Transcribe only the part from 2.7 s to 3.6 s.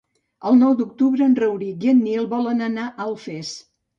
anar a Alfés.